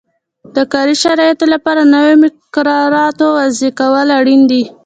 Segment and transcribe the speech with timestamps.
[0.55, 4.63] د کاري شرایطو لپاره نویو مقرراتو وضعه کول اړین دي.